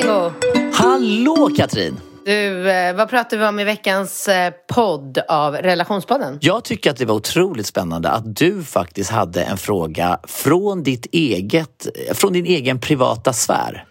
[0.00, 0.32] Bingo!
[0.72, 2.00] Hallå Katrin!
[2.24, 6.38] Du, eh, vad pratar vi om i veckans eh, podd av Relationspodden?
[6.40, 11.06] Jag tycker att det var otroligt spännande att du faktiskt hade en fråga från, ditt
[11.12, 13.84] eget, eh, från din egen privata sfär.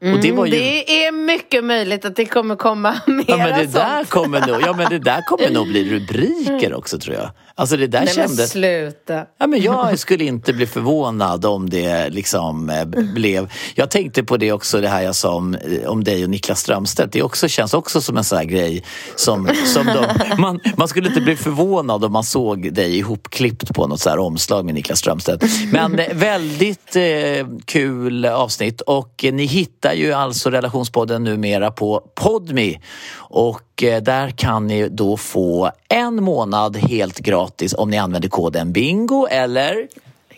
[0.00, 0.46] Och det, ju...
[0.46, 3.74] det är mycket möjligt att det kommer komma mera ja, men det sånt.
[3.74, 7.30] där kommer nog, Ja men det där kommer nog bli rubriker också tror jag.
[7.54, 8.38] Alltså det där Nej kändes...
[8.38, 9.26] men sluta.
[9.38, 12.84] Ja, men jag skulle inte bli förvånad om det liksom eh,
[13.14, 13.52] blev...
[13.74, 16.60] Jag tänkte på det också, det här jag sa om, eh, om dig och Niklas
[16.60, 17.12] Strömstedt.
[17.12, 18.84] Det också, känns också som en sån här grej
[19.16, 20.06] som, som de,
[20.38, 24.18] man, man skulle inte bli förvånad om man såg dig ihopklippt på något så här
[24.18, 25.44] omslag med Niklas Strömstedt.
[25.72, 32.02] Men eh, väldigt eh, kul avsnitt och eh, ni hittar ju alltså relationspodden numera på
[32.14, 32.80] Podmi
[33.16, 38.72] och eh, där kan ni då få en månad helt gratis om ni använder koden
[38.72, 39.88] BINGO eller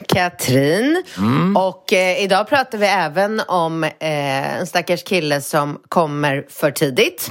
[0.08, 1.02] Katrin.
[1.56, 7.28] Och eh, idag pratar vi även om eh, en stackars kille som kommer för tidigt.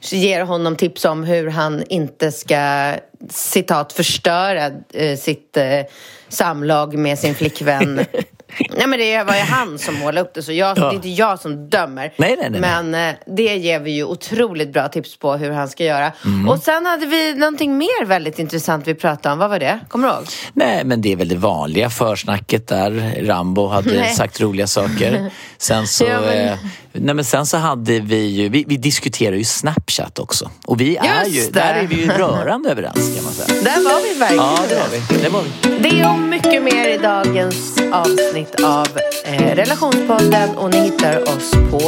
[0.00, 2.94] Så ger honom tips om hur han inte ska,
[3.30, 5.80] citat, förstöra eh, sitt eh,
[6.28, 8.04] samlag med sin flickvän.
[8.76, 10.82] Nej men det var ju han som målade upp det så jag, Ja.
[10.84, 12.12] det är inte jag som dömer.
[12.16, 12.60] Nej, nej, nej.
[12.60, 16.12] Men eh, det ger vi ju otroligt bra tips på hur han ska göra.
[16.24, 16.48] Mm.
[16.48, 19.38] Och sen hade vi någonting mer väldigt intressant vi pratade om.
[19.38, 19.80] Vad var det?
[19.88, 20.24] Kommer du ihåg?
[20.52, 23.14] Nej, men det är väl det vanliga försnacket där.
[23.26, 24.14] Rambo hade Nej.
[24.14, 25.30] sagt roliga saker.
[25.58, 26.58] Sen så, Ja, men- eh,
[26.94, 30.50] nej, men sen så hade vi ju, vi, vi diskuterar ju Snapchat också.
[30.66, 31.60] Och vi är Just ju, det.
[31.60, 33.62] där är vi ju rörande överens kan man säga.
[33.62, 34.44] Där var vi verkligen.
[34.44, 35.22] Ja, det var vi.
[35.22, 35.88] Det var vi.
[35.90, 38.88] Det och mycket mer i dagens avsnitt av
[39.24, 41.80] eh, Relationspodden och ni hittar oss på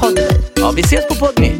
[0.00, 0.28] Podme.
[0.54, 1.52] Ja, vi ses på Podme.